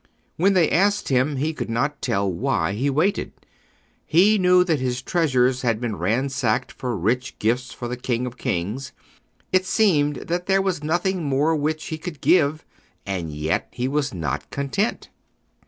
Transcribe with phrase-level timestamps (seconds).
[0.35, 3.33] When they asked him he could not tell why he waited.
[4.03, 8.35] He knew that his treasuries had been ransacked for rich gifts for the King of
[8.35, 8.93] Kings.
[9.53, 12.65] It seemed that there was nothing more which he could give,
[13.05, 15.11] and yet he was not content.